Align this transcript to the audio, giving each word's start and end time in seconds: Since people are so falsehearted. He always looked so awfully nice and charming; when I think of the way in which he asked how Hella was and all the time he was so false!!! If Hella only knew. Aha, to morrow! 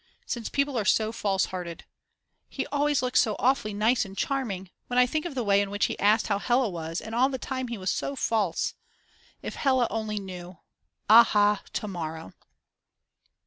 Since 0.25 0.49
people 0.49 0.79
are 0.79 0.83
so 0.83 1.11
falsehearted. 1.11 1.85
He 2.49 2.65
always 2.65 3.03
looked 3.03 3.19
so 3.19 3.35
awfully 3.37 3.71
nice 3.71 4.03
and 4.03 4.17
charming; 4.17 4.71
when 4.87 4.97
I 4.97 5.05
think 5.05 5.25
of 5.25 5.35
the 5.35 5.43
way 5.43 5.61
in 5.61 5.69
which 5.69 5.85
he 5.85 5.99
asked 5.99 6.25
how 6.25 6.39
Hella 6.39 6.69
was 6.69 7.01
and 7.01 7.13
all 7.13 7.29
the 7.29 7.37
time 7.37 7.67
he 7.67 7.77
was 7.77 7.91
so 7.91 8.15
false!!! 8.15 8.73
If 9.43 9.53
Hella 9.53 9.85
only 9.91 10.17
knew. 10.19 10.57
Aha, 11.07 11.61
to 11.73 11.87
morrow! 11.87 12.33